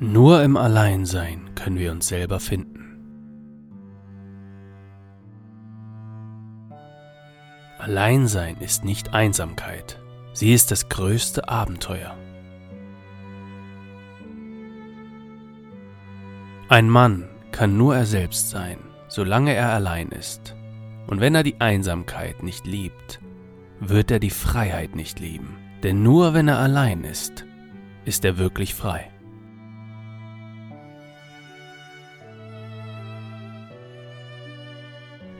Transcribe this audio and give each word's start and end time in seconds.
Nur 0.00 0.42
im 0.42 0.56
Alleinsein 0.56 1.54
können 1.54 1.78
wir 1.78 1.92
uns 1.92 2.08
selber 2.08 2.40
finden. 2.40 2.74
Alleinsein 7.78 8.56
ist 8.58 8.84
nicht 8.84 9.14
Einsamkeit, 9.14 10.00
sie 10.32 10.52
ist 10.52 10.70
das 10.70 10.88
größte 10.88 11.48
Abenteuer. 11.48 12.16
Ein 16.68 16.88
Mann 16.88 17.28
kann 17.52 17.76
nur 17.76 17.94
er 17.94 18.06
selbst 18.06 18.50
sein, 18.50 18.78
solange 19.06 19.54
er 19.54 19.70
allein 19.70 20.08
ist. 20.08 20.56
Und 21.06 21.20
wenn 21.20 21.34
er 21.34 21.42
die 21.44 21.60
Einsamkeit 21.60 22.42
nicht 22.42 22.66
liebt, 22.66 23.20
wird 23.78 24.10
er 24.10 24.18
die 24.18 24.30
Freiheit 24.30 24.96
nicht 24.96 25.20
lieben. 25.20 25.56
Denn 25.84 26.02
nur 26.02 26.34
wenn 26.34 26.48
er 26.48 26.58
allein 26.58 27.04
ist, 27.04 27.44
ist 28.06 28.24
er 28.24 28.38
wirklich 28.38 28.74
frei. 28.74 29.10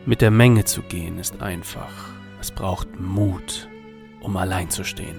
Mit 0.06 0.20
der 0.20 0.30
Menge 0.30 0.64
zu 0.64 0.82
gehen 0.82 1.18
ist 1.18 1.40
einfach. 1.40 2.10
Es 2.38 2.50
braucht 2.50 3.00
Mut, 3.00 3.70
um 4.20 4.36
allein 4.36 4.68
zu 4.68 4.84
stehen. 4.84 5.18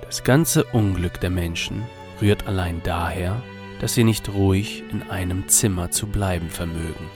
Das 0.00 0.24
ganze 0.24 0.64
Unglück 0.64 1.20
der 1.20 1.28
Menschen 1.28 1.82
rührt 2.22 2.46
allein 2.46 2.80
daher, 2.82 3.42
dass 3.78 3.92
sie 3.92 4.04
nicht 4.04 4.30
ruhig 4.30 4.84
in 4.90 5.02
einem 5.10 5.48
Zimmer 5.48 5.90
zu 5.90 6.06
bleiben 6.06 6.48
vermögen. 6.48 7.10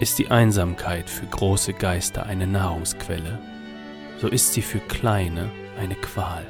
Ist 0.00 0.18
die 0.18 0.32
Einsamkeit 0.32 1.08
für 1.08 1.26
große 1.26 1.72
Geister 1.72 2.26
eine 2.26 2.48
Nahrungsquelle, 2.48 3.38
so 4.20 4.28
ist 4.28 4.52
sie 4.52 4.62
für 4.62 4.80
kleine 4.80 5.50
eine 5.78 5.94
Qual. 5.94 6.46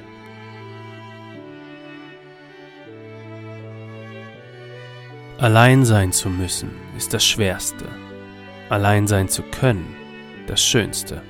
Allein 5.39 5.85
sein 5.85 6.13
zu 6.13 6.29
müssen 6.31 6.71
ist 6.97 7.15
das 7.15 7.25
Schwerste, 7.25 7.89
allein 8.71 9.07
sein 9.07 9.29
zu 9.29 9.43
können 9.43 9.95
das 10.47 10.65
Schönste. 10.65 11.23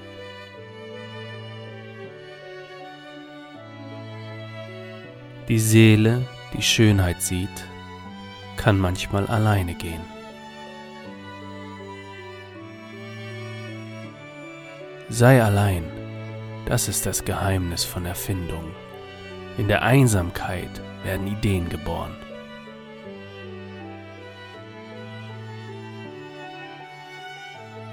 Die 5.49 5.59
Seele, 5.59 6.27
die 6.55 6.63
Schönheit 6.63 7.21
sieht, 7.21 7.49
kann 8.57 8.79
manchmal 8.79 9.27
alleine 9.27 9.75
gehen. 9.75 10.01
Sei 15.09 15.43
allein, 15.43 15.85
das 16.69 16.87
ist 16.87 17.07
das 17.07 17.25
Geheimnis 17.25 17.83
von 17.83 18.05
Erfindung. 18.05 18.75
In 19.57 19.69
der 19.69 19.83
Einsamkeit 19.83 20.83
werden 21.03 21.27
Ideen 21.27 21.71
geboren. 21.71 22.15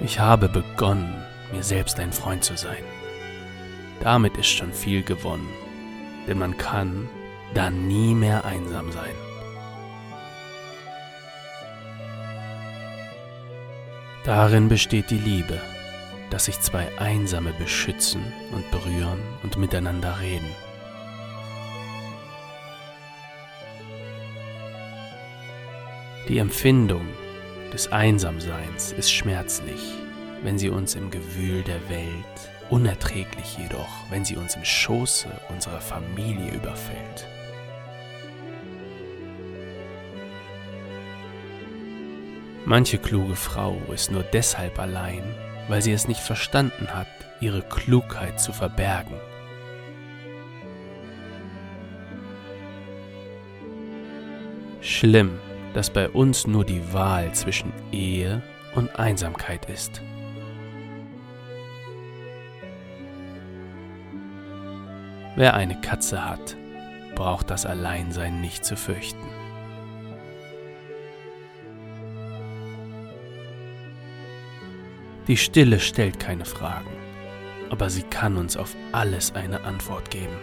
Ich 0.01 0.19
habe 0.19 0.49
begonnen, 0.49 1.23
mir 1.53 1.63
selbst 1.63 2.01
ein 2.01 2.11
Freund 2.11 2.43
zu 2.43 2.57
sein. 2.57 2.83
Damit 4.01 4.35
ist 4.35 4.49
schon 4.49 4.73
viel 4.73 5.03
gewonnen, 5.03 5.47
denn 6.27 6.37
man 6.37 6.57
kann 6.57 7.07
dann 7.53 7.87
nie 7.87 8.13
mehr 8.13 8.43
einsam 8.43 8.91
sein. 8.91 9.15
Darin 14.25 14.67
besteht 14.67 15.11
die 15.11 15.17
Liebe 15.17 15.61
dass 16.29 16.45
sich 16.45 16.59
zwei 16.59 16.87
Einsame 16.99 17.53
beschützen 17.53 18.33
und 18.51 18.69
berühren 18.71 19.19
und 19.43 19.57
miteinander 19.57 20.19
reden. 20.19 20.49
Die 26.27 26.39
Empfindung 26.39 27.07
des 27.71 27.91
Einsamseins 27.91 28.91
ist 28.93 29.11
schmerzlich, 29.11 29.79
wenn 30.41 30.57
sie 30.57 30.69
uns 30.69 30.95
im 30.95 31.11
Gewühl 31.11 31.61
der 31.61 31.87
Welt, 31.89 32.51
unerträglich 32.69 33.57
jedoch, 33.57 34.09
wenn 34.09 34.25
sie 34.25 34.35
uns 34.35 34.55
im 34.55 34.65
Schoße 34.65 35.29
unserer 35.49 35.81
Familie 35.81 36.51
überfällt. 36.51 37.27
Manche 42.65 42.97
kluge 42.97 43.35
Frau 43.35 43.79
ist 43.93 44.09
nur 44.11 44.23
deshalb 44.23 44.79
allein, 44.79 45.23
weil 45.67 45.81
sie 45.81 45.91
es 45.91 46.07
nicht 46.07 46.21
verstanden 46.21 46.87
hat, 46.93 47.07
ihre 47.39 47.61
Klugheit 47.61 48.39
zu 48.39 48.53
verbergen. 48.53 49.15
Schlimm, 54.81 55.39
dass 55.73 55.89
bei 55.89 56.09
uns 56.09 56.47
nur 56.47 56.63
die 56.63 56.93
Wahl 56.93 57.33
zwischen 57.33 57.73
Ehe 57.91 58.41
und 58.75 58.99
Einsamkeit 58.99 59.69
ist. 59.69 60.01
Wer 65.35 65.53
eine 65.53 65.81
Katze 65.81 66.23
hat, 66.23 66.55
braucht 67.13 67.49
das 67.49 67.65
Alleinsein 67.65 68.39
nicht 68.39 68.63
zu 68.63 68.77
fürchten. 68.77 69.44
Die 75.27 75.37
Stille 75.37 75.79
stellt 75.79 76.19
keine 76.19 76.45
Fragen, 76.45 76.91
aber 77.71 77.89
sie 77.89 78.03
kann 78.03 78.37
uns 78.37 78.55
auf 78.55 78.75
alles 78.91 79.33
eine 79.33 79.63
Antwort 79.63 80.11
geben. 80.11 80.35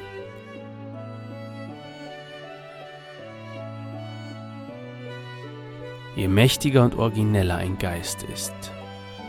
Je 6.17 6.27
mächtiger 6.27 6.85
und 6.85 6.97
origineller 6.97 7.57
ein 7.57 7.79
Geist 7.79 8.25
ist, 8.25 8.55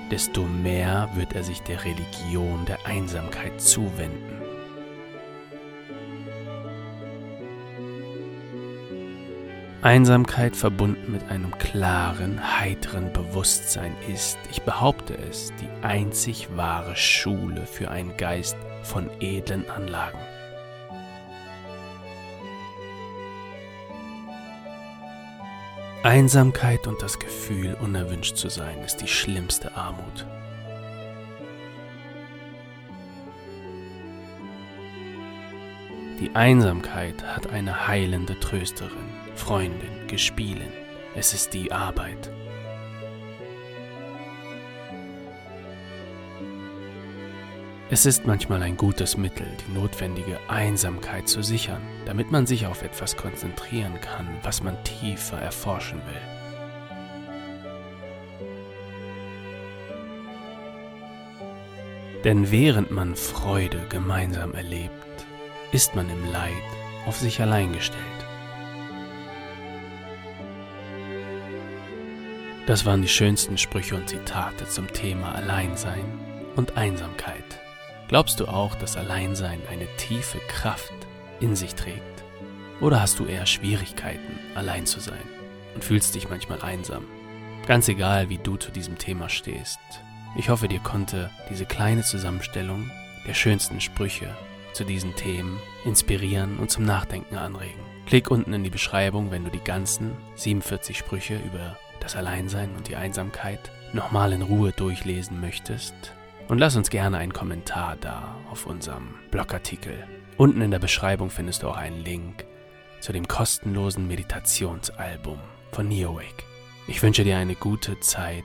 desto 0.09 0.43
mehr 0.43 1.09
wird 1.13 1.33
er 1.33 1.43
sich 1.43 1.61
der 1.61 1.85
Religion 1.85 2.65
der 2.65 2.85
Einsamkeit 2.85 3.61
zuwenden. 3.61 4.42
Einsamkeit 9.83 10.55
verbunden 10.55 11.11
mit 11.11 11.29
einem 11.29 11.57
klaren, 11.57 12.39
heiteren 12.61 13.11
Bewusstsein 13.11 13.93
ist, 14.09 14.37
ich 14.49 14.61
behaupte 14.61 15.13
es, 15.29 15.51
die 15.59 15.85
einzig 15.85 16.47
wahre 16.55 16.95
Schule 16.95 17.65
für 17.65 17.91
einen 17.91 18.15
Geist 18.15 18.55
von 18.83 19.09
edlen 19.19 19.69
Anlagen. 19.69 20.19
Einsamkeit 26.03 26.87
und 26.87 27.01
das 27.01 27.19
Gefühl, 27.19 27.75
unerwünscht 27.81 28.37
zu 28.37 28.47
sein, 28.47 28.79
ist 28.85 29.01
die 29.01 29.07
schlimmste 29.09 29.75
Armut. 29.75 30.25
Die 36.19 36.35
Einsamkeit 36.35 37.23
hat 37.23 37.51
eine 37.51 37.87
heilende 37.87 38.39
Trösterin. 38.39 39.09
Freundin, 39.35 40.07
Gespielin, 40.07 40.71
es 41.15 41.33
ist 41.33 41.53
die 41.53 41.71
Arbeit. 41.71 42.31
Es 47.89 48.05
ist 48.05 48.25
manchmal 48.25 48.63
ein 48.63 48.77
gutes 48.77 49.17
Mittel, 49.17 49.45
die 49.67 49.73
notwendige 49.73 50.39
Einsamkeit 50.47 51.27
zu 51.27 51.43
sichern, 51.43 51.81
damit 52.05 52.31
man 52.31 52.45
sich 52.47 52.65
auf 52.65 52.83
etwas 52.83 53.17
konzentrieren 53.17 53.99
kann, 53.99 54.27
was 54.43 54.63
man 54.63 54.81
tiefer 54.83 55.39
erforschen 55.39 56.01
will. 56.07 56.21
Denn 62.23 62.51
während 62.51 62.89
man 62.89 63.15
Freude 63.15 63.85
gemeinsam 63.89 64.53
erlebt, 64.53 65.12
ist 65.73 65.95
man 65.95 66.07
im 66.09 66.31
Leid 66.31 66.53
auf 67.07 67.17
sich 67.17 67.41
allein 67.41 67.73
gestellt. 67.73 67.99
Das 72.67 72.85
waren 72.85 73.01
die 73.01 73.09
schönsten 73.09 73.57
Sprüche 73.57 73.95
und 73.95 74.07
Zitate 74.07 74.67
zum 74.69 74.87
Thema 74.93 75.33
Alleinsein 75.35 76.05
und 76.55 76.77
Einsamkeit. 76.77 77.43
Glaubst 78.07 78.39
du 78.39 78.47
auch, 78.47 78.75
dass 78.75 78.95
Alleinsein 78.95 79.59
eine 79.69 79.87
tiefe 79.97 80.37
Kraft 80.47 80.93
in 81.39 81.55
sich 81.55 81.73
trägt? 81.75 82.23
Oder 82.79 83.01
hast 83.01 83.19
du 83.19 83.25
eher 83.25 83.47
Schwierigkeiten, 83.47 84.39
allein 84.55 84.85
zu 84.85 84.99
sein 84.99 85.27
und 85.73 85.83
fühlst 85.83 86.13
dich 86.13 86.29
manchmal 86.29 86.61
einsam? 86.61 87.05
Ganz 87.65 87.87
egal, 87.87 88.29
wie 88.29 88.37
du 88.37 88.57
zu 88.57 88.71
diesem 88.71 88.97
Thema 88.97 89.27
stehst. 89.27 89.79
Ich 90.37 90.49
hoffe, 90.49 90.67
dir 90.67 90.79
konnte 90.79 91.31
diese 91.49 91.65
kleine 91.65 92.03
Zusammenstellung 92.03 92.91
der 93.27 93.33
schönsten 93.33 93.81
Sprüche 93.81 94.35
zu 94.73 94.83
diesen 94.83 95.15
Themen 95.15 95.59
inspirieren 95.85 96.59
und 96.59 96.69
zum 96.69 96.85
Nachdenken 96.85 97.37
anregen. 97.37 97.79
Klick 98.05 98.29
unten 98.29 98.53
in 98.53 98.63
die 98.63 98.69
Beschreibung, 98.69 99.31
wenn 99.31 99.45
du 99.45 99.51
die 99.51 99.63
ganzen 99.63 100.17
47 100.35 100.97
Sprüche 100.97 101.37
über 101.37 101.77
das 101.99 102.15
Alleinsein 102.15 102.75
und 102.75 102.87
die 102.87 102.95
Einsamkeit 102.95 103.71
nochmal 103.93 104.33
in 104.33 104.41
Ruhe 104.41 104.71
durchlesen 104.71 105.39
möchtest. 105.39 105.93
Und 106.49 106.57
lass 106.57 106.75
uns 106.75 106.89
gerne 106.89 107.17
einen 107.17 107.33
Kommentar 107.33 107.95
da 108.01 108.35
auf 108.51 108.65
unserem 108.65 109.15
Blogartikel. 109.31 110.05
Unten 110.37 110.61
in 110.61 110.71
der 110.71 110.79
Beschreibung 110.79 111.29
findest 111.29 111.63
du 111.63 111.69
auch 111.69 111.77
einen 111.77 112.03
Link 112.03 112.45
zu 112.99 113.13
dem 113.13 113.27
kostenlosen 113.27 114.07
Meditationsalbum 114.07 115.39
von 115.71 115.87
Neowake. 115.87 116.43
Ich 116.87 117.01
wünsche 117.01 117.23
dir 117.23 117.37
eine 117.37 117.55
gute 117.55 117.99
Zeit 118.01 118.43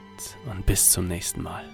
und 0.51 0.65
bis 0.67 0.91
zum 0.91 1.09
nächsten 1.09 1.43
Mal. 1.43 1.65